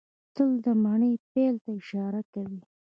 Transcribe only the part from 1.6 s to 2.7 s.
ته اشاره کوي.